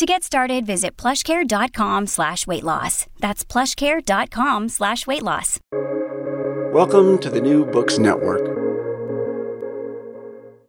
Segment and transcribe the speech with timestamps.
[0.00, 3.04] To get started, visit plushcare.com slash weight loss.
[3.18, 5.58] That's plushcare.com slash weight loss.
[6.72, 8.40] Welcome to the New Books Network.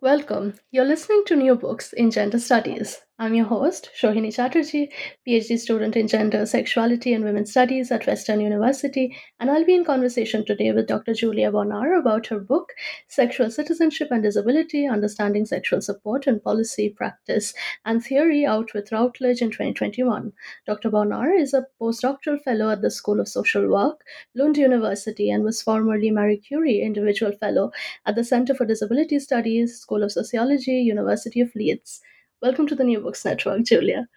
[0.02, 0.56] Welcome.
[0.72, 2.98] You're listening to New Books in Gender Studies.
[3.22, 4.92] I'm your host, Shohini Chatterjee,
[5.28, 9.86] PhD student in Gender, Sexuality, and Women's Studies at Western University, and I'll be in
[9.86, 11.14] conversation today with Dr.
[11.14, 12.70] Julia Bahner about her book,
[13.10, 17.54] Sexual Citizenship and Disability Understanding Sexual Support and Policy, Practice,
[17.86, 20.34] and Theory, out with Routledge in 2021.
[20.66, 20.90] Dr.
[20.90, 24.02] Bahner is a postdoctoral fellow at the School of Social Work,
[24.34, 27.72] Lund University, and was formerly Marie Curie Individual Fellow
[28.08, 32.02] at the Center for Disability Studies, School of Sociology, University of Leeds.
[32.42, 34.08] Welcome to the New Books Network, Julia.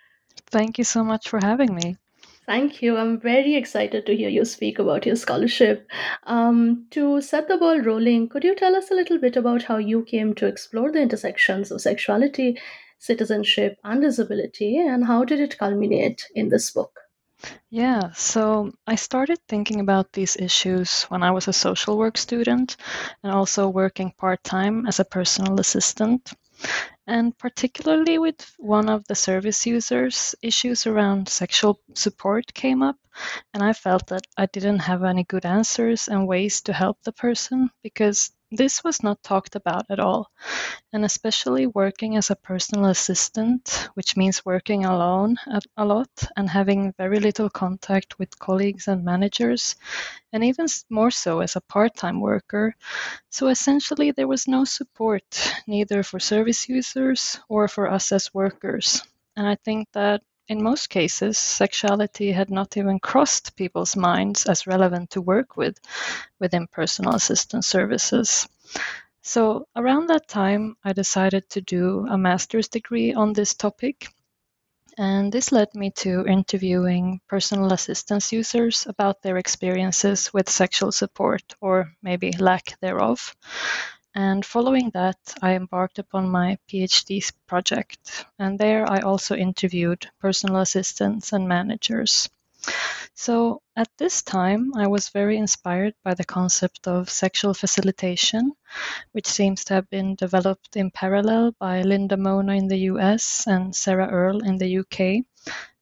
[0.46, 1.98] Thank you so much for having me.
[2.46, 2.96] Thank you.
[2.96, 5.86] I'm very excited to hear you speak about your scholarship.
[6.22, 9.76] Um, to set the ball rolling, could you tell us a little bit about how
[9.76, 12.58] you came to explore the intersections of sexuality,
[12.98, 16.98] citizenship, and disability, and how did it culminate in this book?
[17.68, 22.78] Yeah, so I started thinking about these issues when I was a social work student
[23.22, 26.32] and also working part time as a personal assistant.
[27.06, 32.96] And particularly with one of the service users, issues around sexual support came up,
[33.54, 37.12] and I felt that I didn't have any good answers and ways to help the
[37.12, 40.30] person because this was not talked about at all,
[40.92, 45.36] and especially working as a personal assistant, which means working alone
[45.76, 49.76] a lot and having very little contact with colleagues and managers,
[50.32, 52.74] and even more so as a part time worker.
[53.30, 55.24] So essentially, there was no support,
[55.66, 59.02] neither for service users or for us as workers.
[59.36, 64.66] And I think that in most cases, sexuality had not even crossed people's minds as
[64.66, 65.78] relevant to work with
[66.38, 68.46] within personal assistance services.
[69.22, 74.08] So, around that time, I decided to do a master's degree on this topic.
[74.98, 81.42] And this led me to interviewing personal assistance users about their experiences with sexual support,
[81.60, 83.34] or maybe lack thereof.
[84.14, 88.26] And following that, I embarked upon my PhD project.
[88.38, 92.28] And there I also interviewed personal assistants and managers.
[93.14, 98.52] So at this time, I was very inspired by the concept of sexual facilitation,
[99.12, 103.74] which seems to have been developed in parallel by Linda Mona in the US and
[103.74, 105.24] Sarah Earle in the UK.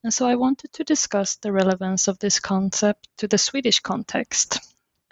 [0.05, 4.59] And so I wanted to discuss the relevance of this concept to the Swedish context.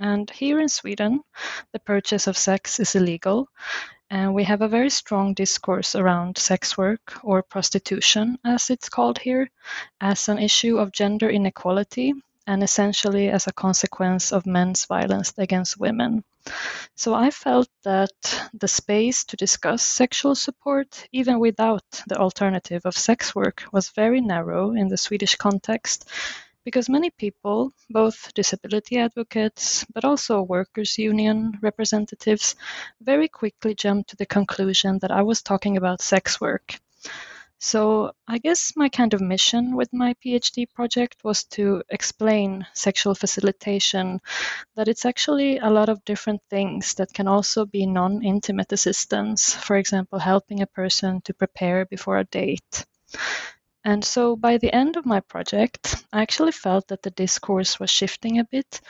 [0.00, 1.20] And here in Sweden,
[1.72, 3.48] the purchase of sex is illegal.
[4.08, 9.18] And we have a very strong discourse around sex work or prostitution, as it's called
[9.18, 9.50] here,
[10.00, 12.14] as an issue of gender inequality
[12.46, 16.24] and essentially as a consequence of men's violence against women.
[16.96, 18.10] So I felt that
[18.54, 24.20] the space to discuss sexual support, even without the alternative of sex work, was very
[24.20, 26.08] narrow in the Swedish context
[26.70, 32.54] because many people, both disability advocates but also workers' union representatives,
[33.00, 36.78] very quickly jumped to the conclusion that I was talking about sex work.
[37.58, 43.16] So, I guess my kind of mission with my PhD project was to explain sexual
[43.16, 44.20] facilitation,
[44.76, 49.54] that it's actually a lot of different things that can also be non intimate assistance,
[49.54, 52.86] for example, helping a person to prepare before a date.
[53.84, 57.90] And so by the end of my project, I actually felt that the discourse was
[57.90, 58.80] shifting a bit,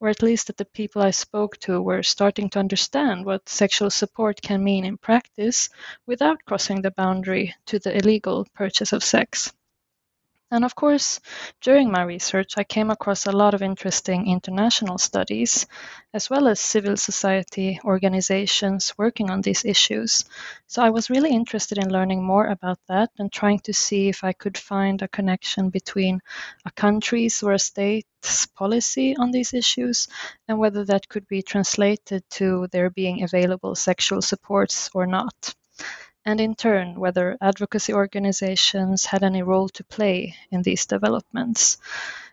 [0.00, 3.90] or at least that the people I spoke to were starting to understand what sexual
[3.90, 5.68] support can mean in practice
[6.06, 9.52] without crossing the boundary to the illegal purchase of sex.
[10.50, 11.20] And of course,
[11.60, 15.66] during my research, I came across a lot of interesting international studies,
[16.14, 20.24] as well as civil society organizations working on these issues.
[20.66, 24.24] So I was really interested in learning more about that and trying to see if
[24.24, 26.20] I could find a connection between
[26.64, 30.08] a country's or a state's policy on these issues
[30.48, 35.54] and whether that could be translated to there being available sexual supports or not
[36.24, 41.78] and in turn whether advocacy organizations had any role to play in these developments.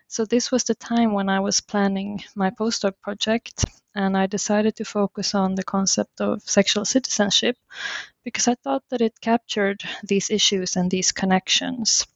[0.08, 4.76] So, this was the time when I was planning my postdoc project, and I decided
[4.76, 7.56] to focus on the concept of sexual citizenship
[8.24, 12.06] because I thought that it captured these issues and these connections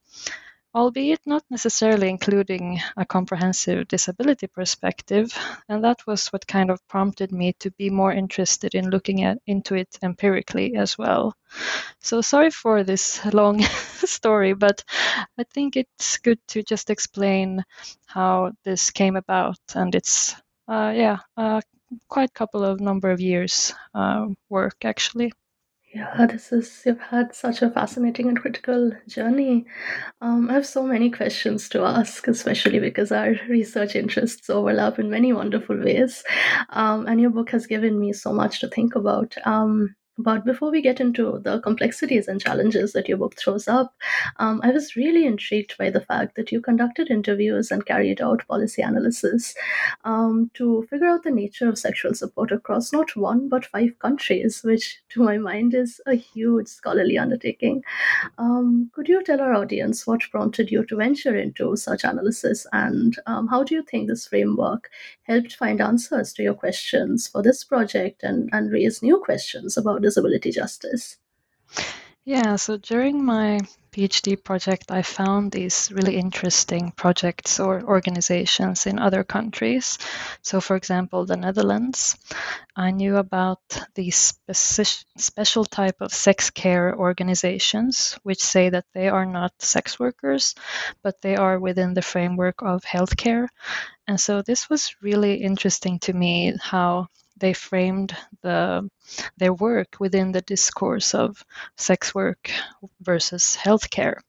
[0.75, 5.37] albeit not necessarily including a comprehensive disability perspective.
[5.69, 9.39] And that was what kind of prompted me to be more interested in looking at,
[9.47, 11.35] into it empirically as well.
[12.01, 13.63] So sorry for this long
[14.05, 14.85] story, but
[15.39, 17.65] I think it's good to just explain
[18.07, 19.59] how this came about.
[19.75, 20.35] And it's,
[20.69, 21.61] uh, yeah, uh,
[22.09, 25.33] quite a couple of number of years uh, work actually.
[25.93, 29.67] Yeah, this is, you've had such a fascinating and critical journey.
[30.21, 35.11] Um, I have so many questions to ask, especially because our research interests overlap in
[35.11, 36.23] many wonderful ways.
[36.71, 39.35] Um, and your book has given me so much to think about.
[39.47, 43.95] Um, but before we get into the complexities and challenges that your book throws up,
[44.39, 48.47] um, I was really intrigued by the fact that you conducted interviews and carried out
[48.49, 49.55] policy analysis
[50.05, 54.63] um, to figure out the nature of sexual support across not one but five countries,
[54.63, 57.83] which to my mind is a huge scholarly undertaking.
[58.39, 63.17] Um, could you tell our audience what prompted you to venture into such analysis and
[63.27, 64.91] um, how do you think this framework
[65.23, 70.03] helped find answers to your questions for this project and, and raise new questions about
[70.11, 71.17] disability justice?
[72.25, 73.61] Yeah, so during my
[73.93, 79.99] PhD project, I found these really interesting projects or organizations in other countries.
[80.43, 82.17] So, for example, the Netherlands.
[82.77, 83.61] I knew about
[83.95, 89.99] these speci- special type of sex care organizations, which say that they are not sex
[89.99, 90.55] workers,
[91.03, 93.49] but they are within the framework of healthcare.
[94.07, 97.09] And so, this was really interesting to me how
[97.41, 98.89] they framed the
[99.37, 101.45] their work within the discourse of
[101.77, 102.51] sex work
[103.01, 104.21] versus healthcare.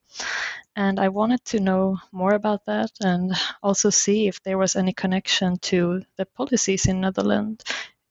[0.75, 4.93] And I wanted to know more about that and also see if there was any
[4.93, 7.63] connection to the policies in Netherlands.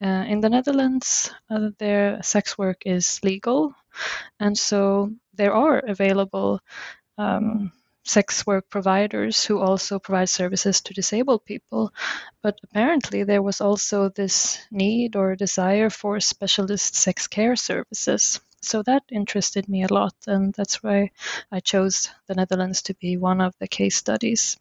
[0.03, 3.75] Uh, in the Netherlands, uh, their sex work is legal,
[4.39, 6.61] and so there are available
[7.19, 7.71] um,
[8.05, 11.93] sex work providers who also provide services to disabled people.
[12.43, 18.41] But apparently, there was also this need or desire for specialist sex care services.
[18.63, 21.11] So that interested me a lot, and that's why
[21.51, 24.59] I chose the Netherlands to be one of the case studies.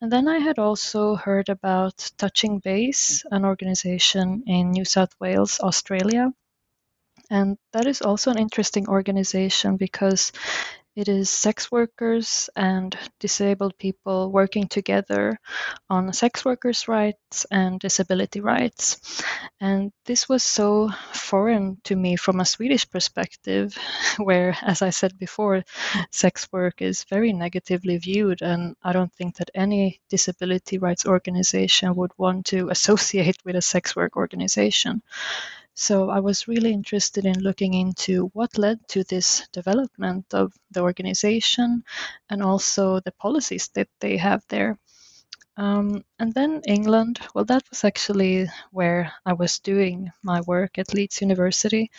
[0.00, 5.60] And then I had also heard about Touching Base, an organization in New South Wales,
[5.60, 6.32] Australia.
[7.30, 10.32] And that is also an interesting organization because
[10.96, 15.38] it is sex workers and disabled people working together
[15.90, 19.22] on sex workers' rights and disability rights.
[19.60, 23.76] And this was so foreign to me from a Swedish perspective,
[24.16, 25.64] where, as I said before,
[26.10, 28.40] sex work is very negatively viewed.
[28.40, 33.62] And I don't think that any disability rights organization would want to associate with a
[33.62, 35.02] sex work organization.
[35.78, 40.80] So I was really interested in looking into what led to this development of the
[40.80, 41.84] organization
[42.30, 44.78] and also the policies that they have there.
[45.58, 50.94] Um, and then England, well, that was actually where I was doing my work at
[50.94, 51.90] Leeds University.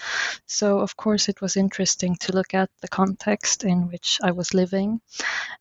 [0.47, 4.55] So, of course, it was interesting to look at the context in which I was
[4.55, 5.01] living.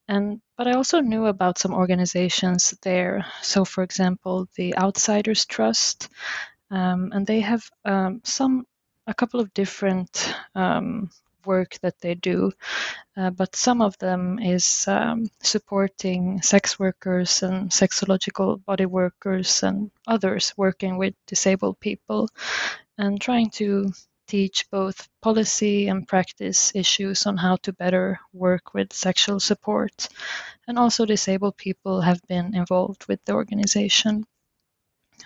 [0.09, 3.27] And but I also knew about some organizations there.
[3.43, 6.09] So, for example, the Outsiders Trust
[6.71, 8.67] um, and they have um, some
[9.07, 11.11] a couple of different um,
[11.45, 12.51] work that they do,
[13.17, 19.91] uh, but some of them is um, supporting sex workers and sexological body workers and
[20.09, 22.29] others working with disabled people,
[22.99, 23.93] and trying to
[24.27, 30.09] teach both policy and practice issues on how to better work with sexual support.
[30.67, 34.27] And also, disabled people have been involved with the organization.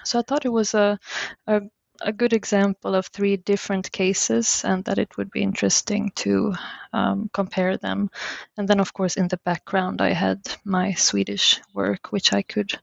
[0.05, 0.99] So I thought it was a,
[1.47, 1.63] a,
[2.01, 6.55] a good example of three different cases and that it would be interesting to
[6.93, 8.11] um, compare them.
[8.57, 12.79] And then, of course, in the background, I had my Swedish work, which I could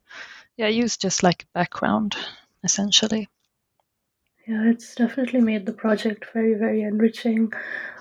[0.56, 2.16] yeah, use just like background,
[2.64, 3.28] essentially.
[4.46, 7.52] Yeah, it's definitely made the project very, very enriching.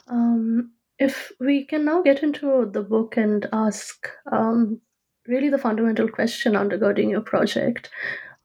[0.08, 4.82] Um, if we can now get into the book and ask um,
[5.28, 7.90] really the fundamental question undergirding your project.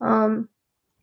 [0.02, 0.49] Um,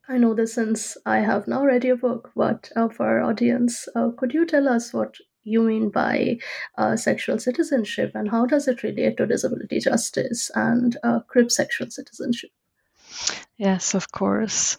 [0.07, 3.87] I know this since I have now read your book, but uh, for our audience,
[3.95, 6.39] uh, could you tell us what you mean by
[6.77, 11.89] uh, sexual citizenship and how does it relate to disability justice and uh, crip sexual
[11.89, 12.51] citizenship?
[13.57, 14.77] Yes, of course.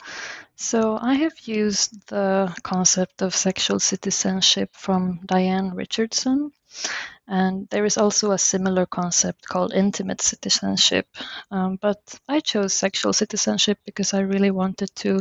[0.56, 6.52] So I have used the concept of sexual citizenship from Diane Richardson.
[7.28, 11.06] And there is also a similar concept called intimate citizenship.
[11.50, 15.20] Um, but I chose sexual citizenship because I really wanted to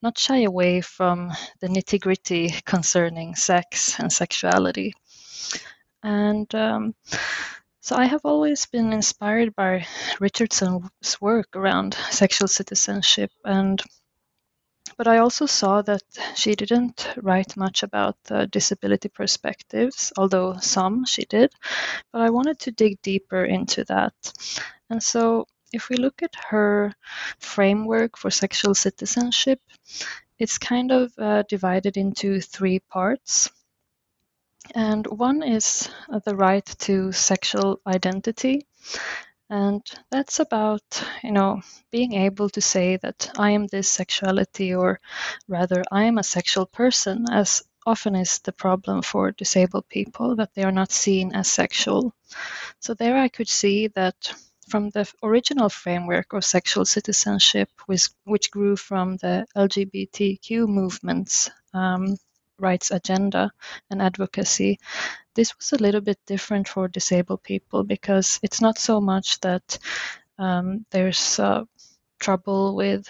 [0.00, 4.94] not shy away from the nitty gritty concerning sex and sexuality.
[6.02, 6.94] And um,
[7.80, 9.86] so I have always been inspired by
[10.20, 13.82] Richardson's work around sexual citizenship and
[14.96, 16.02] but I also saw that
[16.34, 18.16] she didn't write much about
[18.50, 21.52] disability perspectives, although some she did.
[22.12, 24.14] But I wanted to dig deeper into that.
[24.90, 26.92] And so, if we look at her
[27.40, 29.60] framework for sexual citizenship,
[30.38, 33.50] it's kind of uh, divided into three parts.
[34.74, 35.90] And one is
[36.24, 38.66] the right to sexual identity,
[39.50, 40.82] and that's about,
[41.22, 41.60] you know,
[41.90, 45.00] being able to say that I am this sexuality, or
[45.48, 50.54] rather, I am a sexual person, as often is the problem for disabled people, that
[50.54, 52.14] they are not seen as sexual.
[52.80, 54.32] So there I could see that
[54.68, 62.16] from the original framework of sexual citizenship, which, which grew from the LGBTQ movements um,
[62.64, 63.52] rights agenda
[63.90, 64.78] and advocacy,
[65.34, 69.78] this was a little bit different for disabled people because it's not so much that
[70.38, 71.64] um, there's uh,
[72.18, 73.06] trouble with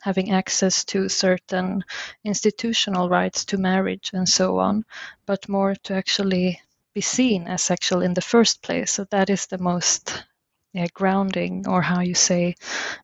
[0.00, 1.84] having access to certain
[2.24, 4.84] institutional rights to marriage and so on,
[5.26, 6.60] but more to actually
[6.94, 8.92] be seen as sexual in the first place.
[8.92, 10.24] So that is the most
[10.72, 12.54] yeah, grounding, or how you say,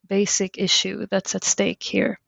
[0.06, 2.18] basic issue that's at stake here.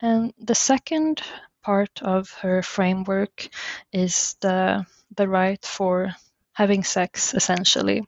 [0.00, 1.22] And the second
[1.68, 3.48] part of her framework
[3.92, 6.14] is the the right for
[6.54, 8.00] having sex essentially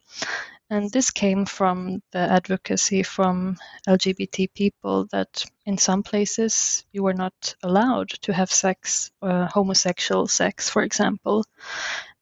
[0.70, 3.56] and this came from the advocacy from
[3.88, 10.28] LGBT people that in some places you were not allowed to have sex, uh, homosexual
[10.28, 11.44] sex, for example.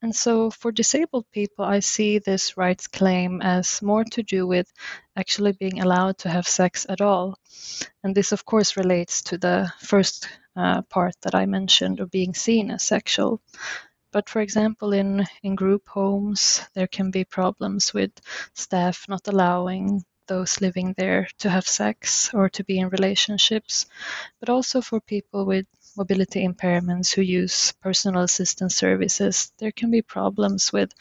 [0.00, 4.73] And so for disabled people, I see this rights claim as more to do with
[5.17, 7.37] actually being allowed to have sex at all.
[8.05, 12.35] And this, of course, relates to the first uh, part that I mentioned of being
[12.35, 13.40] seen as sexual.
[14.12, 18.12] But for example, in, in group homes, there can be problems with
[18.55, 23.87] staff not allowing those living there to have sex or to be in relationships,
[24.38, 25.66] but also for people with
[25.97, 30.92] mobility impairments who use personal assistance services, there can be problems with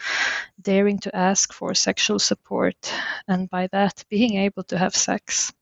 [0.60, 2.76] daring to ask for sexual support
[3.28, 5.54] and by that being able to have sex.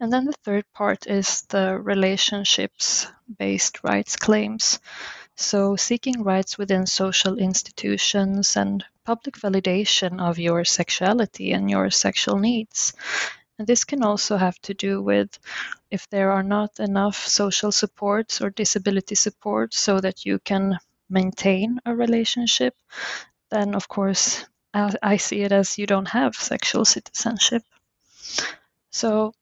[0.00, 3.08] And then the third part is the relationships
[3.38, 4.78] based rights claims.
[5.40, 12.38] So, seeking rights within social institutions and public validation of your sexuality and your sexual
[12.38, 12.92] needs.
[13.56, 15.38] And this can also have to do with
[15.92, 20.78] if there are not enough social supports or disability support so that you can
[21.08, 22.74] maintain a relationship,
[23.50, 27.62] then of course I see it as you don't have sexual citizenship.
[28.90, 29.32] So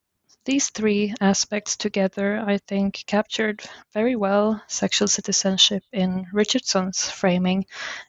[0.47, 3.62] these three aspects together, I think, captured
[3.93, 7.67] very well sexual citizenship in Richardson's framing.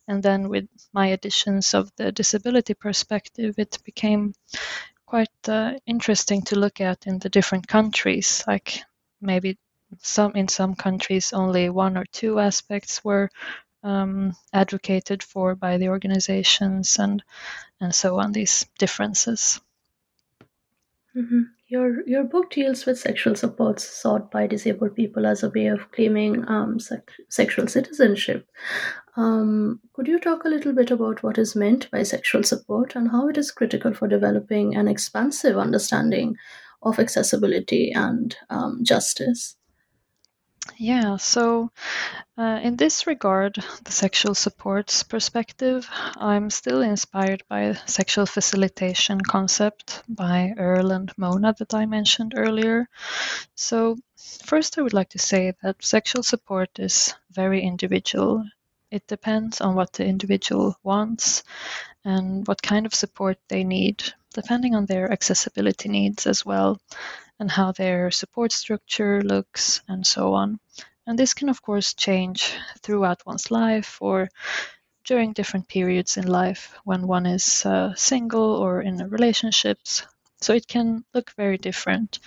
[0.07, 4.33] And then with my additions of the disability perspective, it became
[5.05, 8.43] quite uh, interesting to look at in the different countries.
[8.47, 8.81] Like
[9.19, 9.57] maybe
[9.99, 13.29] some in some countries, only one or two aspects were
[13.83, 17.23] um, advocated for by the organizations, and
[17.81, 18.31] and so on.
[18.31, 19.59] These differences.
[21.15, 21.56] Mm-hmm.
[21.69, 25.91] Your your book deals with sexual supports sought by disabled people as a way of
[25.91, 26.79] claiming um,
[27.27, 28.47] sexual citizenship.
[29.17, 33.11] Um, could you talk a little bit about what is meant by sexual support and
[33.11, 36.37] how it is critical for developing an expansive understanding
[36.83, 39.57] of accessibility and um, justice?
[40.75, 41.71] Yeah, so
[42.37, 50.03] uh, in this regard, the sexual supports perspective, I'm still inspired by sexual facilitation concept
[50.09, 52.87] by Earle and Mona that I mentioned earlier.
[53.55, 53.97] So
[54.45, 58.43] first, I would like to say that sexual support is very individual.
[58.91, 61.43] It depends on what the individual wants
[62.05, 66.79] and what kind of support they need, depending on their accessibility needs as well
[67.39, 70.59] and how their support structure looks, and so on.
[71.05, 74.29] And this can, of course, change throughout one's life or
[75.05, 80.05] during different periods in life when one is uh, single or in relationships.
[80.39, 82.19] So it can look very different.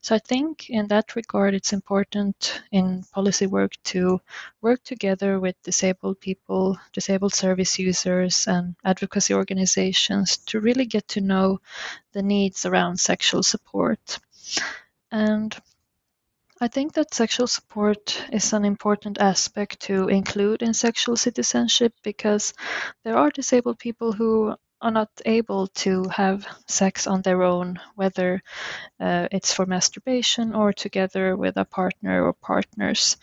[0.00, 4.20] So I think in that regard, it's important in policy work to
[4.62, 11.20] work together with disabled people, disabled service users, and advocacy organizations to really get to
[11.20, 11.60] know
[12.12, 14.18] the needs around sexual support.
[15.10, 15.56] And
[16.60, 22.52] I think that sexual support is an important aspect to include in sexual citizenship because
[23.02, 28.42] there are disabled people who are not able to have sex on their own, whether
[28.98, 33.16] uh, it's for masturbation or together with a partner or partners.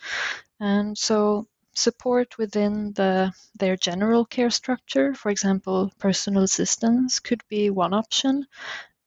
[0.60, 7.70] And so support within the their general care structure, for example, personal assistance could be
[7.70, 8.46] one option,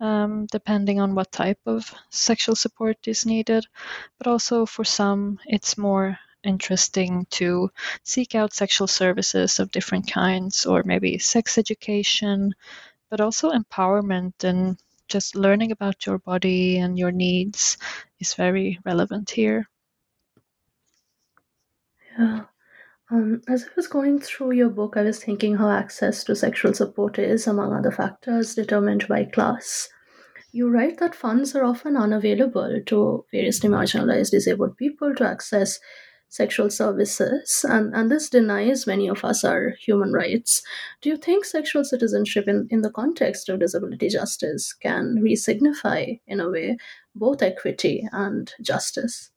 [0.01, 3.65] um, depending on what type of sexual support is needed.
[4.17, 7.69] But also for some, it's more interesting to
[8.03, 12.53] seek out sexual services of different kinds, or maybe sex education,
[13.09, 14.77] but also empowerment and
[15.07, 17.77] just learning about your body and your needs
[18.19, 19.69] is very relevant here.
[22.17, 22.45] Yeah.
[23.11, 26.73] Um, as I was going through your book, I was thinking how access to sexual
[26.73, 29.89] support is, among other factors, determined by class.
[30.53, 35.79] You write that funds are often unavailable to variously marginalized disabled people to access
[36.29, 40.63] sexual services, and, and this denies many of us our human rights.
[41.01, 46.39] Do you think sexual citizenship in, in the context of disability justice can re-signify, in
[46.39, 46.77] a way,
[47.13, 49.31] both equity and justice?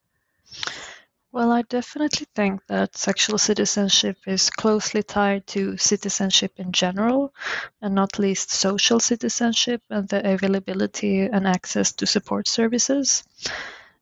[1.35, 7.35] Well, I definitely think that sexual citizenship is closely tied to citizenship in general,
[7.83, 13.23] and not least social citizenship and the availability and access to support services.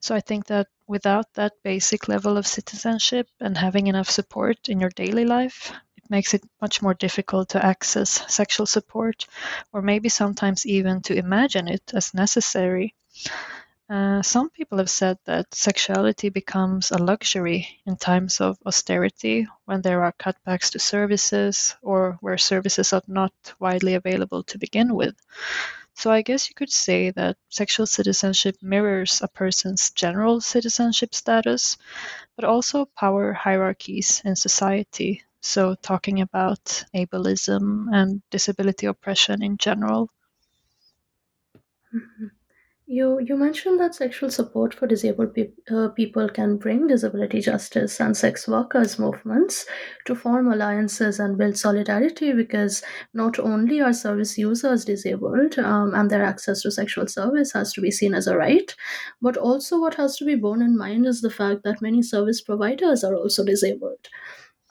[0.00, 4.80] So I think that without that basic level of citizenship and having enough support in
[4.80, 9.26] your daily life, it makes it much more difficult to access sexual support,
[9.72, 12.94] or maybe sometimes even to imagine it as necessary.
[13.92, 19.82] Uh, some people have said that sexuality becomes a luxury in times of austerity when
[19.82, 25.14] there are cutbacks to services or where services are not widely available to begin with.
[25.92, 31.76] So I guess you could say that sexual citizenship mirrors a person's general citizenship status,
[32.34, 35.22] but also power hierarchies in society.
[35.42, 40.08] So talking about ableism and disability oppression in general.
[41.94, 42.28] Mm-hmm.
[42.96, 47.98] You you mentioned that sexual support for disabled pe- uh, people can bring disability justice
[48.00, 49.64] and sex workers movements
[50.04, 52.82] to form alliances and build solidarity because
[53.14, 57.80] not only are service users disabled um, and their access to sexual service has to
[57.80, 58.76] be seen as a right,
[59.22, 62.42] but also what has to be borne in mind is the fact that many service
[62.42, 64.08] providers are also disabled.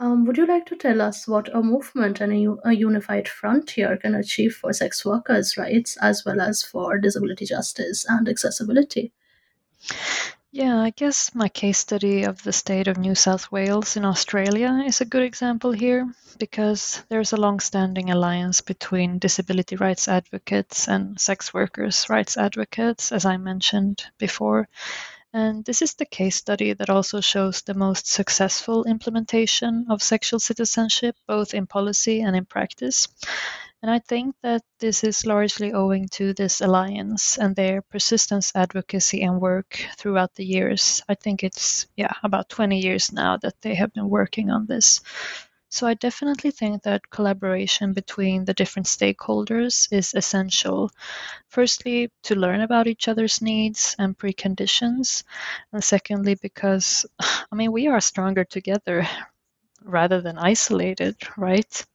[0.01, 3.97] Um, would you like to tell us what a movement and a, a unified frontier
[3.97, 9.13] can achieve for sex workers' rights as well as for disability justice and accessibility?
[10.51, 14.83] Yeah, I guess my case study of the state of New South Wales in Australia
[14.87, 20.87] is a good example here because there's a long standing alliance between disability rights advocates
[20.87, 24.67] and sex workers' rights advocates, as I mentioned before.
[25.33, 30.39] And this is the case study that also shows the most successful implementation of sexual
[30.39, 33.07] citizenship, both in policy and in practice.
[33.81, 39.23] And I think that this is largely owing to this alliance and their persistence, advocacy,
[39.23, 41.01] and work throughout the years.
[41.09, 45.01] I think it's, yeah, about 20 years now that they have been working on this.
[45.71, 50.91] So I definitely think that collaboration between the different stakeholders is essential.
[51.49, 55.23] Firstly, to learn about each other's needs and preconditions.
[55.73, 59.07] And secondly, because, I mean, we are stronger together
[59.83, 61.85] rather than isolated, right?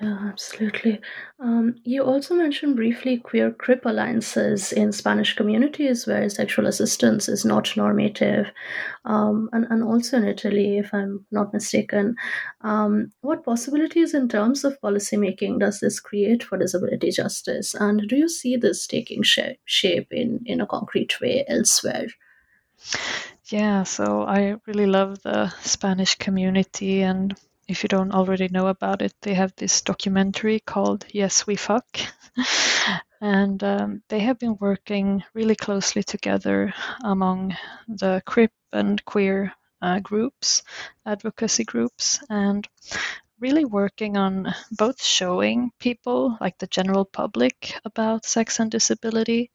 [0.00, 1.00] Yeah, absolutely.
[1.40, 7.44] Um, you also mentioned briefly queer crip alliances in Spanish communities where sexual assistance is
[7.44, 8.46] not normative,
[9.04, 12.14] um, and, and also in Italy, if I'm not mistaken.
[12.60, 17.74] Um, what possibilities in terms of policymaking does this create for disability justice?
[17.74, 22.06] And do you see this taking shape, shape in, in a concrete way elsewhere?
[23.46, 27.02] Yeah, so I really love the Spanish community.
[27.02, 27.34] And
[27.68, 31.98] if you don't already know about it, they have this documentary called Yes, We Fuck.
[33.20, 36.72] and um, they have been working really closely together
[37.04, 39.52] among the CRIP and queer
[39.82, 40.62] uh, groups,
[41.04, 42.66] advocacy groups, and
[43.38, 49.50] really working on both showing people, like the general public, about sex and disability,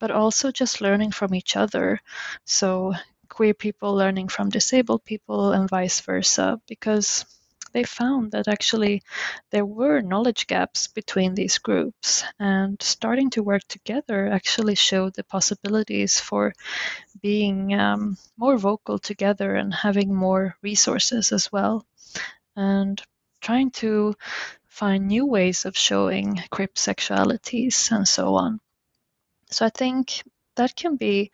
[0.00, 2.00] but also just learning from each other.
[2.44, 2.94] So,
[3.28, 7.24] queer people learning from disabled people and vice versa, because
[7.72, 9.02] they found that actually
[9.50, 15.24] there were knowledge gaps between these groups, and starting to work together actually showed the
[15.24, 16.52] possibilities for
[17.20, 21.84] being um, more vocal together and having more resources as well.
[22.56, 23.00] And
[23.40, 24.14] trying to
[24.68, 28.60] find new ways of showing crip sexualities and so on.
[29.50, 30.22] So I think
[30.56, 31.30] that can be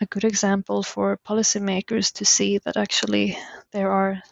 [0.00, 3.36] a good example for policymakers to see that actually
[3.72, 4.22] there are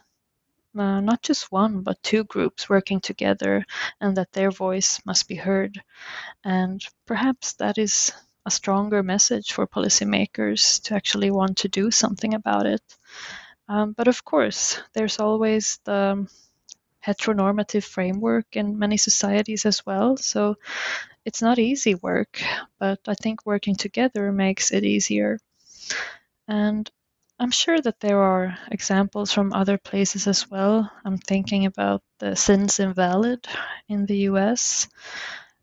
[0.81, 3.65] uh, not just one but two groups working together
[4.01, 5.83] and that their voice must be heard.
[6.45, 8.13] And perhaps that is
[8.47, 12.83] a stronger message for policymakers to actually want to do something about it.
[13.69, 16.27] Um, but of course, there's always the
[17.07, 20.17] heteronormative framework in many societies as well.
[20.17, 20.57] So
[21.25, 22.41] it's not easy work,
[22.79, 25.39] but I think working together makes it easier.
[26.49, 26.91] And
[27.41, 30.91] I'm sure that there are examples from other places as well.
[31.05, 33.47] I'm thinking about the Sins Invalid
[33.89, 34.89] in the US.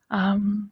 [0.09, 0.71] Um,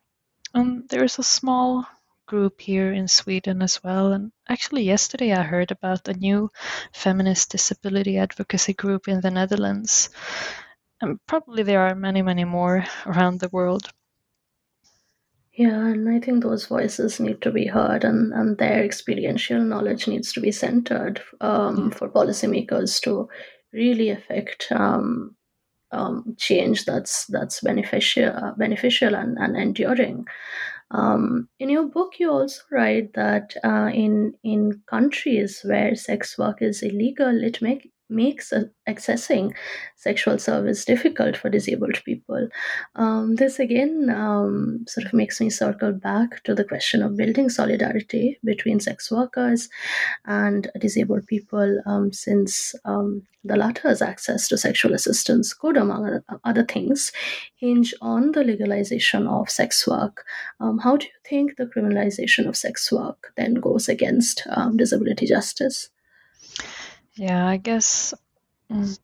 [0.53, 1.85] and there's a small
[2.25, 4.13] group here in Sweden as well.
[4.13, 6.49] And actually, yesterday I heard about a new
[6.93, 10.09] feminist disability advocacy group in the Netherlands.
[11.01, 13.89] And probably there are many, many more around the world.
[15.55, 20.07] Yeah, and I think those voices need to be heard, and, and their experiential knowledge
[20.07, 23.29] needs to be centered um, for policymakers to
[23.71, 25.35] really affect um,
[25.91, 30.25] um, change that's that's beneficial, uh, beneficial and, and enduring.
[30.91, 36.63] Um, in your book, you also write that uh, in in countries where sex work
[36.63, 38.53] is illegal, it make makes
[38.87, 39.53] accessing
[39.95, 42.47] sexual service difficult for disabled people.
[42.95, 47.49] Um, this again um, sort of makes me circle back to the question of building
[47.49, 49.69] solidarity between sex workers
[50.25, 56.63] and disabled people, um, since um, the latter's access to sexual assistance could, among other
[56.63, 57.11] things,
[57.55, 60.25] hinge on the legalization of sex work.
[60.59, 65.25] Um, how do you think the criminalization of sex work then goes against um, disability
[65.25, 65.89] justice?
[67.15, 68.13] Yeah, I guess
[68.71, 68.97] mm,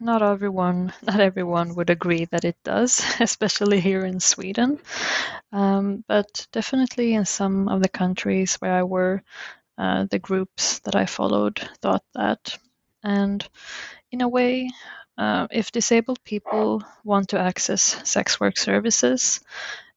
[0.00, 4.80] not everyone not everyone would agree that it does, especially here in Sweden.
[5.52, 9.22] Um, but definitely in some of the countries where I were,
[9.78, 12.58] uh, the groups that I followed thought that.
[13.04, 13.46] And
[14.12, 14.70] in a way,
[15.18, 19.40] uh, if disabled people want to access sex work services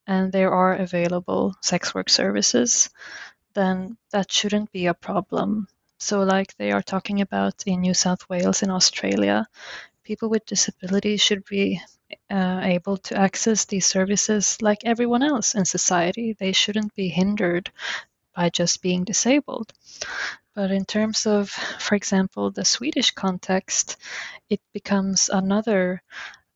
[0.07, 2.89] and there are available sex work services,
[3.55, 5.67] then that shouldn't be a problem
[5.99, 9.47] so, like they are talking about in New South Wales in Australia,
[10.03, 11.81] people with disabilities should be
[12.31, 16.35] uh, able to access these services like everyone else in society.
[16.39, 17.71] They shouldn't be hindered
[18.35, 19.73] by just being disabled.
[20.55, 23.97] But in terms of, for example, the Swedish context,
[24.49, 26.01] it becomes another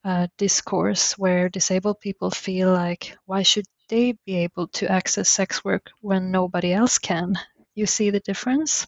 [0.03, 5.63] uh, discourse where disabled people feel like, why should they be able to access sex
[5.63, 7.35] work when nobody else can?
[7.75, 8.87] You see the difference?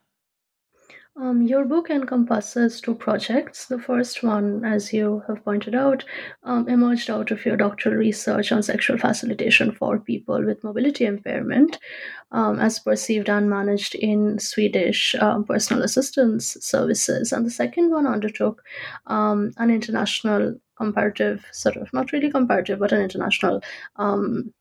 [1.17, 3.65] Um, your book encompasses two projects.
[3.65, 6.05] The first one, as you have pointed out,
[6.43, 11.77] um, emerged out of your doctoral research on sexual facilitation for people with mobility impairment,
[12.31, 17.33] um, as perceived and managed in Swedish um, personal assistance services.
[17.33, 18.63] And the second one undertook
[19.07, 23.61] um, an international comparative, sort of not really comparative, but an international
[23.97, 24.53] um,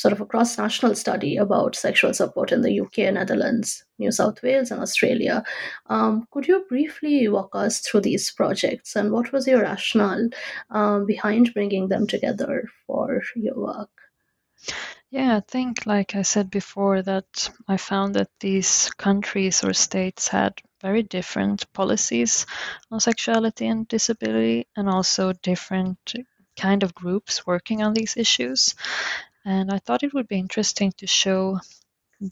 [0.00, 4.42] sort of a cross national study about sexual support in the UK, Netherlands, New South
[4.42, 5.42] Wales, and Australia.
[5.86, 10.30] Um, could you briefly walk us through these projects and what was your rationale
[10.70, 13.90] um, behind bringing them together for your work?
[15.10, 20.28] Yeah, I think, like I said before, that I found that these countries or states
[20.28, 22.46] had very different policies
[22.90, 25.98] on sexuality and disability, and also different
[26.56, 28.74] kind of groups working on these issues.
[29.44, 31.58] And I thought it would be interesting to show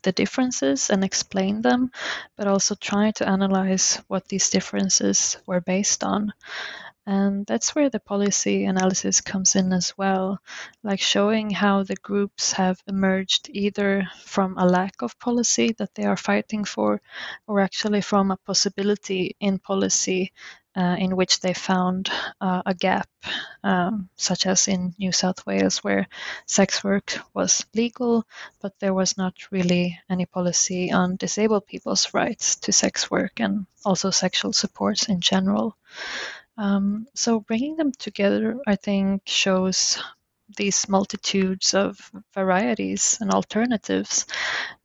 [0.05, 1.91] the differences and explain them,
[2.37, 6.33] but also try to analyze what these differences were based on.
[7.07, 10.41] And that's where the policy analysis comes in as well,
[10.83, 16.05] like showing how the groups have emerged either from a lack of policy that they
[16.05, 17.01] are fighting for,
[17.47, 20.33] or actually from a possibility in policy
[20.79, 22.09] uh, in which they found
[22.41, 23.09] uh, a gap,
[23.65, 26.07] um, such as in New South Wales, where
[26.47, 28.25] sex work was legal,
[28.63, 33.67] but there was not really any policy on disabled people's rights to sex work and
[33.85, 35.77] also sexual supports in general.
[36.57, 39.99] Um, so bringing them together, I think, shows
[40.57, 41.99] these multitudes of
[42.35, 44.27] varieties and alternatives,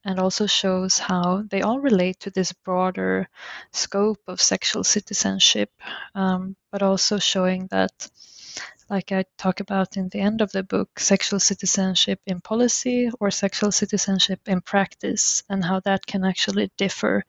[0.06, 3.28] and also shows how they all relate to this broader
[3.72, 5.72] scope of sexual citizenship,
[6.16, 8.10] um, but also showing that,
[8.90, 13.32] like I talk about in the end of the book, sexual citizenship in policy or
[13.32, 17.24] sexual citizenship in practice, and how that can actually differ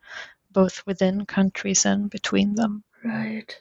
[0.51, 2.83] both within countries and between them.
[3.03, 3.55] Right.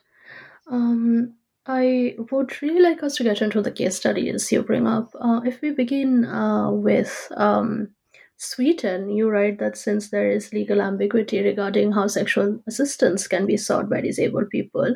[0.70, 1.35] Um,
[1.66, 5.11] I would really like us to get into the case studies you bring up.
[5.18, 7.90] Uh, if we begin uh, with um,
[8.45, 13.57] Sweden, you write that since there is legal ambiguity regarding how sexual assistance can be
[13.57, 14.95] sought by disabled people,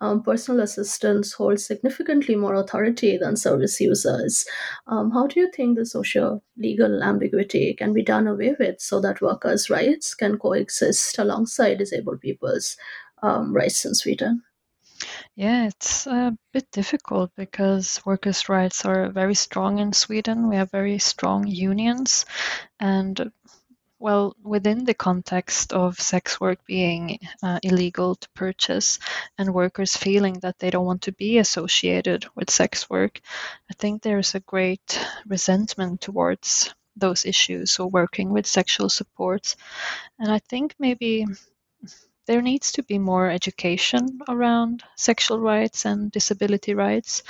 [0.00, 4.46] um, personal assistance holds significantly more authority than service users.
[4.86, 9.00] Um, how do you think the social legal ambiguity can be done away with so
[9.00, 12.76] that workers' rights can coexist alongside disabled people's
[13.22, 14.42] um, rights in Sweden?
[15.36, 20.48] Yeah, it's a bit difficult because workers' rights are very strong in Sweden.
[20.48, 22.24] We have very strong unions,
[22.80, 23.32] and
[23.98, 28.98] well, within the context of sex work being uh, illegal to purchase
[29.38, 33.20] and workers feeling that they don't want to be associated with sex work,
[33.70, 39.56] I think there's a great resentment towards those issues or working with sexual support.
[40.18, 41.26] And I think maybe
[42.26, 47.22] there needs to be more education around sexual rights and disability rights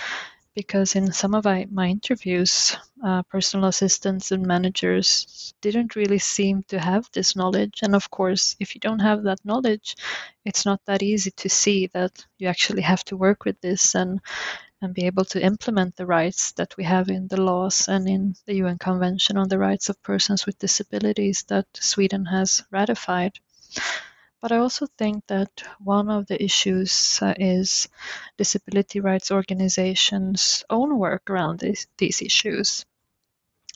[0.54, 6.78] because in some of my, interviews, uh, personal assistants and managers didn't really seem to
[6.78, 7.80] have this knowledge.
[7.82, 9.96] And of course, if you don't have that knowledge,
[10.44, 14.20] it's not that easy to see that you actually have to work with this and
[14.80, 18.34] and be able to implement the rights that we have in the laws and in
[18.44, 23.38] the UN Convention on the Rights of Persons with Disabilities that Sweden has ratified.
[24.44, 27.88] But I also think that one of the issues uh, is
[28.36, 32.84] disability rights organizations' own work around these, these issues.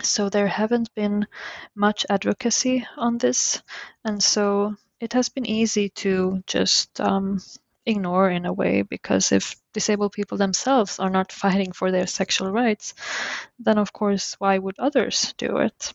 [0.02, 1.26] So there haven't been
[1.74, 3.62] much advocacy on this,
[4.04, 7.40] and so it has been easy to just um,
[7.86, 12.50] ignore in a way because if disabled people themselves are not fighting for their sexual
[12.50, 12.92] rights,
[13.58, 15.94] then of course, why would others do it?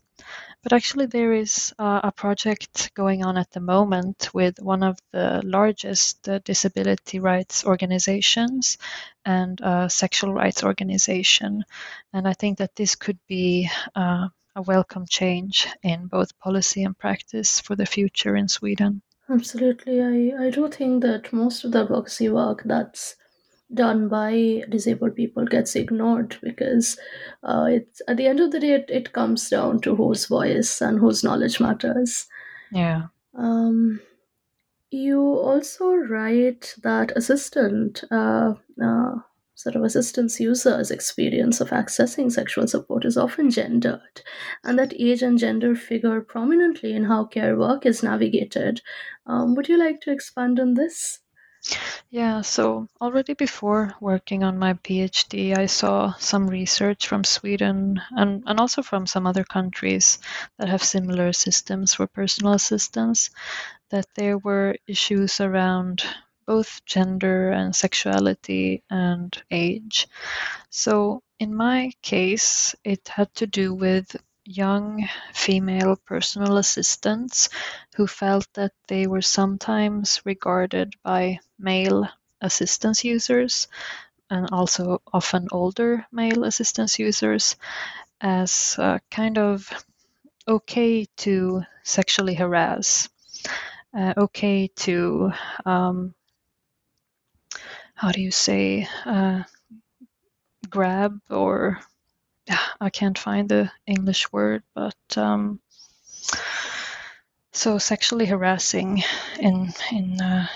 [0.63, 4.97] But actually, there is uh, a project going on at the moment with one of
[5.11, 8.77] the largest uh, disability rights organizations
[9.25, 11.65] and a sexual rights organization.
[12.13, 16.97] And I think that this could be uh, a welcome change in both policy and
[16.97, 19.01] practice for the future in Sweden.
[19.29, 20.01] Absolutely.
[20.01, 23.17] I, I do think that most of the advocacy work that's
[23.73, 26.97] done by disabled people gets ignored because
[27.43, 30.81] uh, it's at the end of the day it, it comes down to whose voice
[30.81, 32.27] and whose knowledge matters.
[32.71, 33.03] Yeah.
[33.35, 34.01] Um,
[34.91, 39.15] you also write that assistant uh, uh,
[39.55, 44.21] sort of assistance users experience of accessing sexual support is often gendered
[44.63, 48.81] and that age and gender figure prominently in how care work is navigated.
[49.25, 51.19] Um, would you like to expand on this
[52.09, 58.43] yeah, so already before working on my PhD, I saw some research from Sweden and,
[58.45, 60.19] and also from some other countries
[60.59, 63.29] that have similar systems for personal assistance,
[63.89, 66.03] that there were issues around
[66.45, 70.07] both gender and sexuality and age.
[70.69, 74.15] So in my case, it had to do with
[74.45, 77.49] young female personal assistants
[77.95, 82.07] who felt that they were sometimes regarded by male
[82.41, 83.67] assistance users
[84.29, 87.55] and also often older male assistance users
[88.21, 89.69] as uh, kind of
[90.47, 93.09] okay to sexually harass,
[93.97, 95.31] uh, okay to,
[95.65, 96.13] um,
[97.95, 99.43] how do you say, uh,
[100.69, 101.79] grab or
[102.79, 105.59] I can't find the English word, but um,
[107.51, 109.03] so sexually harassing
[109.39, 110.47] in in uh,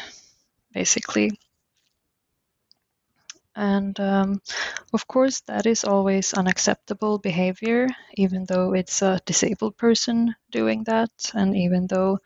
[0.73, 1.39] basically.
[3.55, 4.41] And um,
[4.93, 11.09] of course, that is always unacceptable behavior, even though it's a disabled person doing that,
[11.33, 12.19] and even though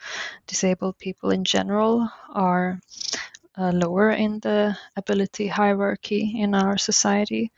[0.48, 2.82] disabled people in general are
[3.62, 7.52] uh, lower in the ability hierarchy in our society.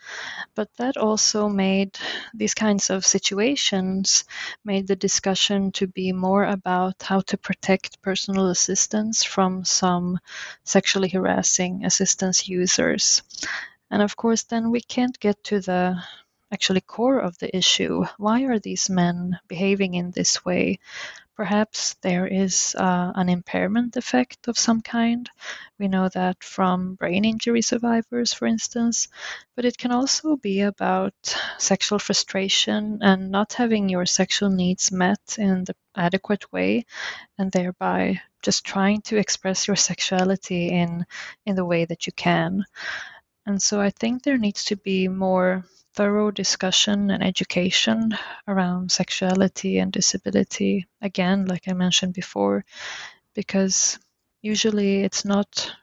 [0.54, 1.98] But that also made
[2.34, 4.26] these kinds of situations
[4.66, 10.20] made the discussion to be more about how to protect personal assistance from some
[10.66, 13.24] sexually harassing assistance users.
[13.89, 16.04] And of course, then we can't get to the
[16.52, 18.04] actually core of the issue.
[18.18, 20.80] Why are these men behaving in this way?
[21.36, 25.30] Perhaps there is uh, an impairment effect of some kind.
[25.80, 29.08] We know that from brain injury survivors, for instance,
[29.56, 31.15] but it can also be about
[31.58, 36.86] sexual frustration and not having your sexual needs met in the adequate way,
[37.38, 41.06] and thereby just trying to express your sexuality in
[41.46, 42.65] in the way that you can.
[43.45, 49.79] And so I think there needs to be more thorough discussion and education around sexuality
[49.79, 50.88] and disability.
[51.01, 52.65] Again, like I mentioned before,
[53.34, 53.99] because
[54.41, 55.75] usually it's not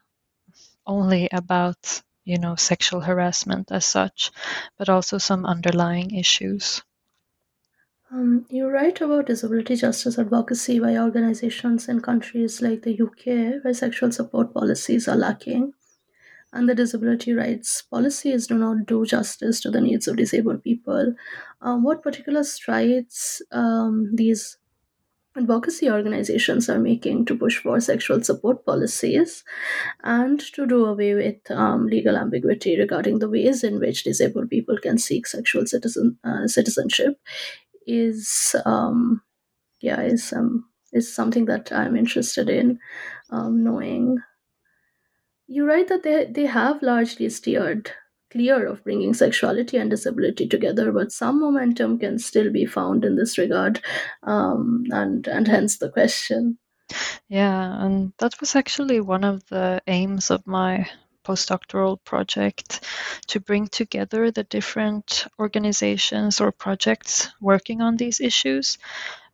[0.86, 4.32] only about you know sexual harassment as such,
[4.78, 6.82] but also some underlying issues.
[8.10, 13.74] Um, you write about disability justice advocacy by organizations in countries like the UK, where
[13.74, 15.74] sexual support policies are lacking
[16.52, 21.14] and the disability rights policies do not do justice to the needs of disabled people.
[21.60, 24.58] Um, what particular strides um, these
[25.36, 29.44] advocacy organizations are making to push for sexual support policies
[30.02, 34.76] and to do away with um, legal ambiguity regarding the ways in which disabled people
[34.82, 37.20] can seek sexual citizen uh, citizenship
[37.86, 39.22] is um,
[39.80, 42.80] yeah is um, is something that I'm interested in
[43.30, 44.18] um, knowing
[45.50, 47.90] you write that they, they have largely steered
[48.30, 53.16] clear of bringing sexuality and disability together, but some momentum can still be found in
[53.16, 53.80] this regard,
[54.22, 56.56] um, and and hence the question.
[57.28, 60.88] Yeah, and that was actually one of the aims of my
[61.24, 62.84] postdoctoral project
[63.26, 68.78] to bring together the different organizations or projects working on these issues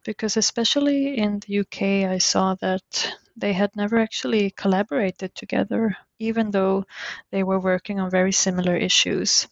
[0.05, 6.51] because especially in the UK I saw that they had never actually collaborated together, even
[6.51, 6.85] though
[7.31, 9.49] they were working on very similar issues.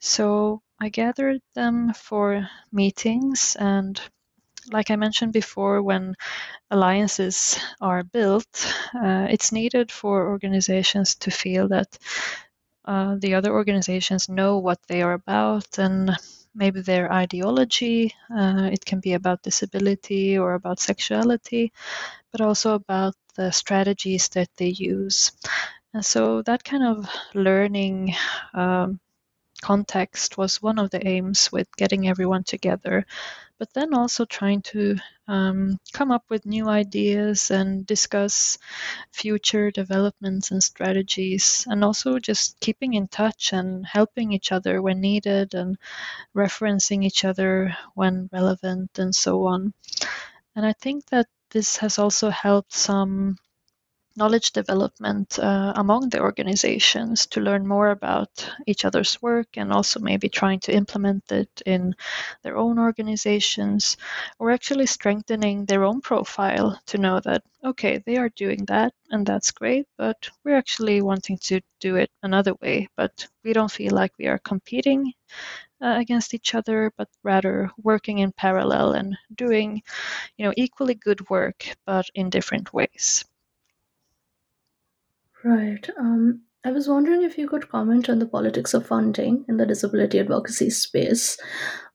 [0.00, 4.00] So I gathered them for meetings, and
[4.72, 6.14] like I mentioned before, when
[6.70, 8.48] alliances are built,
[8.94, 11.98] uh, it's needed for organizations to feel that
[12.84, 16.16] uh, the other organizations know what they are about and
[16.56, 18.14] maybe their ideology.
[18.30, 21.72] Uh, it can be about disability or about sexuality,
[22.32, 25.32] but also about the strategies that they use.
[25.94, 28.14] And so that kind of learning
[28.54, 29.00] um,
[29.62, 33.06] context was one of the aims with getting everyone together,
[33.58, 34.96] but then also trying to
[35.28, 38.58] um, come up with new ideas and discuss
[39.12, 45.00] future developments and strategies, and also just keeping in touch and helping each other when
[45.00, 45.78] needed and
[46.34, 49.72] referencing each other when relevant and so on.
[50.54, 53.36] And I think that this has also helped some
[54.16, 60.00] knowledge development uh, among the organizations to learn more about each other's work and also
[60.00, 61.94] maybe trying to implement it in
[62.42, 63.96] their own organizations
[64.38, 69.26] or actually strengthening their own profile to know that okay they are doing that and
[69.26, 73.92] that's great but we're actually wanting to do it another way but we don't feel
[73.92, 75.12] like we are competing
[75.82, 79.82] uh, against each other, but rather working in parallel and doing,
[80.36, 83.24] you know, equally good work, but in different ways.
[85.44, 85.88] Right.
[85.98, 89.66] Um, I was wondering if you could comment on the politics of funding in the
[89.66, 91.38] disability advocacy space.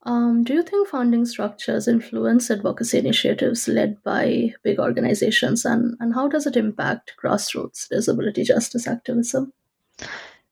[0.03, 6.15] Um, do you think funding structures influence advocacy initiatives led by big organizations, and, and
[6.15, 9.51] how does it impact grassroots disability justice activism?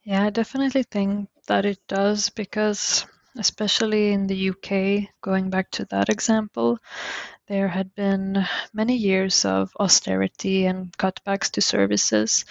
[0.04, 3.06] Yeah, I definitely think that it does because
[3.38, 6.78] especially in the UK, going back to that example,
[7.49, 12.45] there had been many years of austerity and cutbacks to services.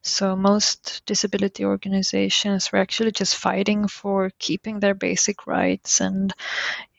[0.00, 6.32] So most disability organizations were actually just fighting for keeping their basic rights and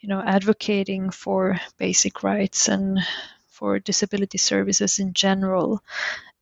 [0.01, 2.99] you know advocating for basic rights and
[3.47, 5.82] for disability services in general.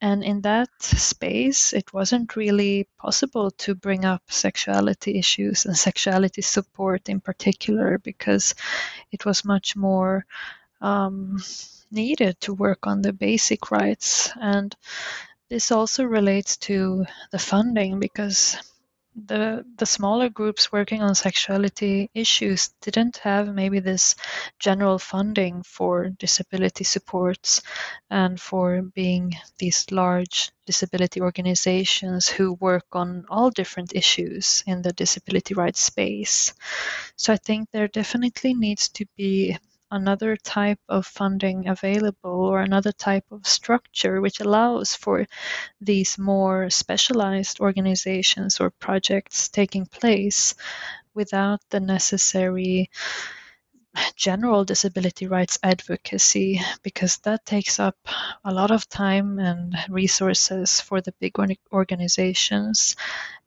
[0.01, 6.41] And in that space, it wasn't really possible to bring up sexuality issues and sexuality
[6.41, 8.55] support in particular because
[9.11, 10.25] it was much more
[10.83, 11.41] um,
[11.89, 14.29] needed to work on the basic rights.
[14.39, 14.75] And
[15.49, 18.57] this also relates to the funding because
[19.15, 24.15] the the smaller groups working on sexuality issues didn't have maybe this
[24.57, 27.61] general funding for disability supports
[28.09, 34.93] and for being these large disability organizations who work on all different issues in the
[34.93, 36.53] disability rights space.
[37.15, 39.57] So I think there definitely needs to be
[39.93, 45.25] another type of funding available or another type of structure which allows for
[45.79, 50.55] these more specialized organizations or projects taking place
[51.13, 52.89] without the necessary
[54.15, 57.95] general disability rights advocacy because that takes up
[58.43, 61.33] a lot of time and resources for the big
[61.71, 62.95] organizations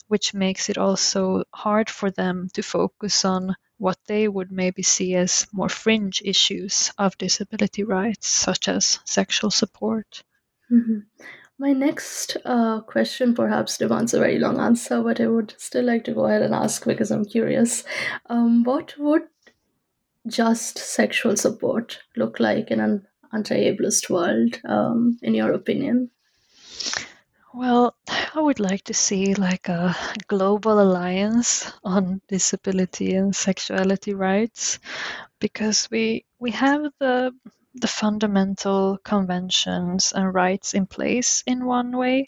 [0.09, 5.14] which makes it also hard for them to focus on what they would maybe see
[5.14, 10.22] as more fringe issues of disability rights, such as sexual support.
[10.70, 11.01] Mm-hmm.
[11.59, 16.05] My next uh, question perhaps demands a very long answer, but I would still like
[16.05, 17.85] to go ahead and ask because I'm curious.
[18.29, 19.22] Um, what would
[20.27, 26.11] just sexual support look like in an anti-ableist world, um, in your opinion?
[27.57, 27.96] Well,
[28.34, 29.96] I would like to see like a
[30.28, 34.78] global alliance on disability and sexuality rights
[35.40, 37.32] because we we have the
[37.74, 42.26] the fundamental conventions and rights in place in one way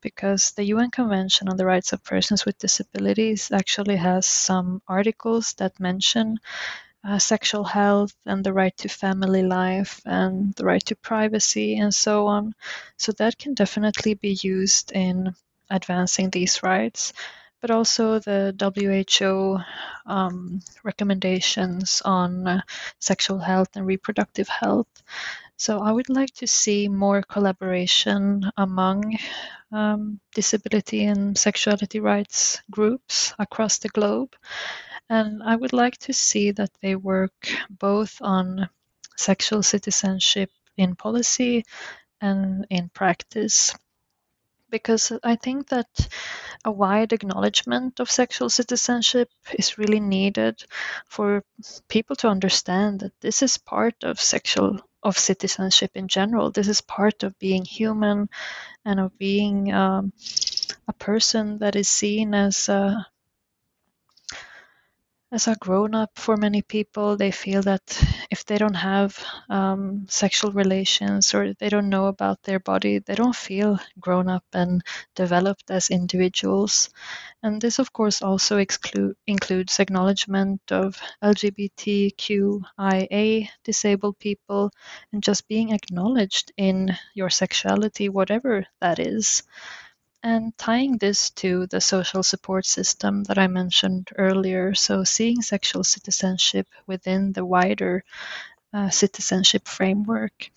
[0.00, 5.54] because the UN Convention on the Rights of Persons with Disabilities actually has some articles
[5.58, 6.38] that mention
[7.04, 11.94] uh, sexual health and the right to family life and the right to privacy and
[11.94, 12.54] so on.
[12.96, 15.34] So that can definitely be used in
[15.70, 17.12] advancing these rights.
[17.60, 19.58] But also the WHO
[20.06, 22.60] um, recommendations on uh,
[22.98, 24.88] sexual health and reproductive health.
[25.56, 29.18] So I would like to see more collaboration among
[29.72, 34.34] um, disability and sexuality rights groups across the globe.
[35.10, 37.34] And I would like to see that they work
[37.68, 38.68] both on
[39.16, 41.64] sexual citizenship in policy
[42.20, 43.74] and in practice.
[44.70, 45.88] Because I think that
[46.64, 50.62] a wide acknowledgement of sexual citizenship is really needed
[51.08, 51.42] for
[51.88, 56.52] people to understand that this is part of sexual of citizenship in general.
[56.52, 58.28] This is part of being human
[58.84, 60.12] and of being um,
[60.86, 62.68] a person that is seen as
[65.32, 67.82] as a grown up for many people they feel that
[68.30, 69.16] if they don't have
[69.48, 74.44] um, sexual relations or they don't know about their body they don't feel grown up
[74.52, 74.82] and
[75.14, 76.90] developed as individuals.
[77.42, 82.60] And this of course also exclude, includes acknowledgement of lgbtqia
[83.64, 84.70] disabled people
[85.12, 89.44] and just being acknowledged in your sexuality whatever that is
[90.22, 95.84] and tying this to the social support system that I mentioned earlier, so seeing sexual
[95.84, 98.04] citizenship within the wider
[98.72, 100.50] uh, citizenship framework.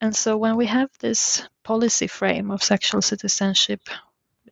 [0.00, 3.80] And so when we have this policy frame of sexual citizenship,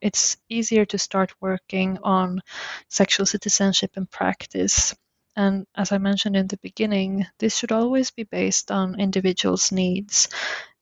[0.00, 2.40] it's easier to start working on
[2.88, 4.94] sexual citizenship in practice.
[5.36, 10.28] And as I mentioned in the beginning, this should always be based on individuals' needs,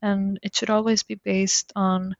[0.02, 2.16] and it should always be based on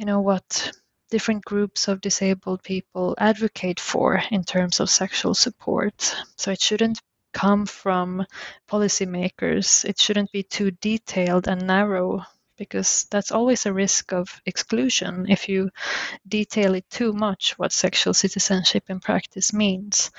[0.00, 0.72] you know what
[1.10, 6.16] different groups of disabled people advocate for in terms of sexual support.
[6.36, 7.02] So it shouldn't
[7.34, 8.24] come from
[8.66, 9.84] policymakers.
[9.84, 12.24] It shouldn't be too detailed and narrow
[12.56, 15.68] because that's always a risk of exclusion if you
[16.26, 20.10] detail it too much what sexual citizenship in practice means.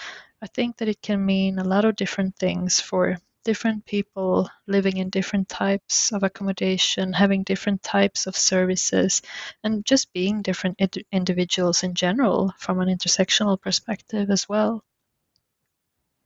[0.43, 4.97] I think that it can mean a lot of different things for different people living
[4.97, 9.21] in different types of accommodation, having different types of services,
[9.63, 14.83] and just being different id- individuals in general from an intersectional perspective as well.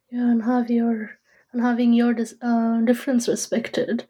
[0.10, 1.20] Yeah, and have your
[1.52, 4.08] and having your dis- uh, difference respected.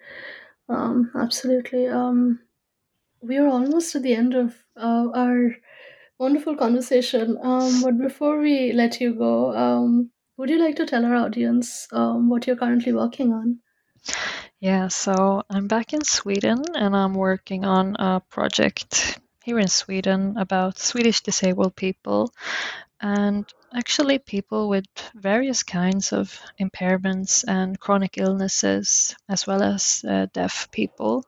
[0.70, 1.88] Um, absolutely.
[1.88, 2.42] Um,
[3.22, 5.56] we are almost at the end of uh, our
[6.20, 7.38] wonderful conversation.
[7.42, 11.88] Um, but before we let you go, um, would you like to tell our audience
[11.92, 13.60] um, what you're currently working on?
[14.60, 20.38] Yeah, so I'm back in Sweden and I'm working on a project here in Sweden
[20.38, 22.34] about Swedish disabled people
[23.02, 24.86] And actually, people with
[25.16, 31.26] various kinds of impairments and chronic illnesses, as well as uh, deaf people,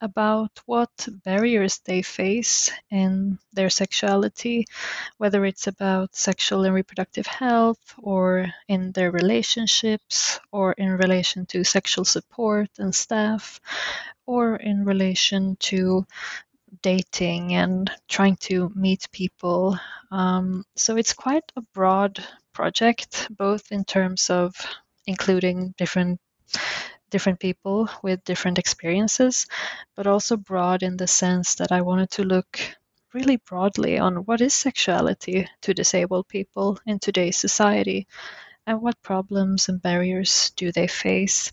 [0.00, 4.66] about what barriers they face in their sexuality,
[5.18, 11.64] whether it's about sexual and reproductive health, or in their relationships, or in relation to
[11.64, 13.60] sexual support and staff,
[14.26, 16.06] or in relation to
[16.82, 19.78] dating and trying to meet people.
[20.10, 24.54] Um, so it's quite a broad project, both in terms of
[25.06, 26.20] including different
[27.10, 29.46] different people with different experiences,
[29.96, 32.60] but also broad in the sense that I wanted to look
[33.12, 38.06] really broadly on what is sexuality to disabled people in today's society
[38.66, 41.52] and what problems and barriers do they face.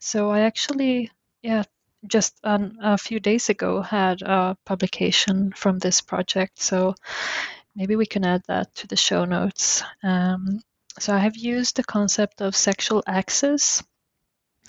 [0.00, 1.10] So I actually
[1.42, 1.64] yeah
[2.06, 6.60] just a few days ago had a publication from this project.
[6.60, 6.94] So
[7.74, 9.82] maybe we can add that to the show notes.
[10.02, 10.60] Um,
[10.98, 13.82] so I have used the concept of sexual access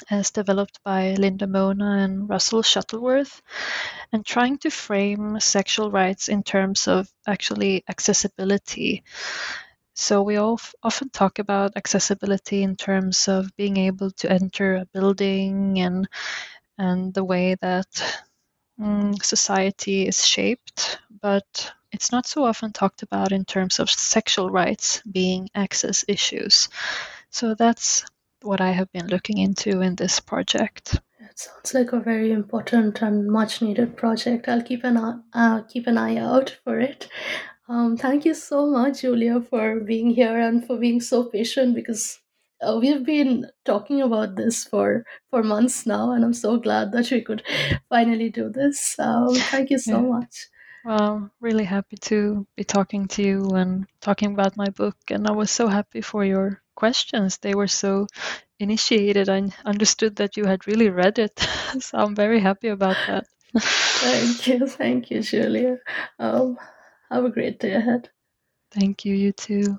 [0.10, 3.42] as developed by Linda Mona and Russell Shuttleworth,
[4.12, 9.04] and trying to frame sexual rights in terms of actually accessibility.
[9.94, 14.86] So we all often talk about accessibility in terms of being able to enter a
[14.86, 16.08] building and
[16.82, 17.92] and the way that
[18.80, 24.50] mm, society is shaped, but it's not so often talked about in terms of sexual
[24.50, 26.70] rights being access issues.
[27.30, 28.04] So that's
[28.42, 31.00] what I have been looking into in this project.
[31.20, 34.48] It sounds like a very important and much needed project.
[34.48, 37.08] I'll keep an eye, uh, keep an eye out for it.
[37.70, 42.21] Um, thank you so much, Julia, for being here and for being so patient because
[42.62, 47.12] uh, we've been talking about this for for months now, and I'm so glad that
[47.12, 47.44] we could
[47.90, 48.96] finally do this.
[49.00, 50.08] Um, thank you so yeah.
[50.08, 50.48] much.
[50.84, 55.32] Well, really happy to be talking to you and talking about my book, and I
[55.32, 57.38] was so happy for your questions.
[57.38, 58.08] They were so
[58.60, 59.30] initiated.
[59.30, 61.40] I understood that you had really read it,
[61.80, 63.26] so I'm very happy about that.
[63.56, 65.78] thank you, thank you, Julia.
[66.20, 66.58] Um,
[67.12, 68.10] have a great day ahead.
[68.72, 69.14] Thank you.
[69.14, 69.78] You too.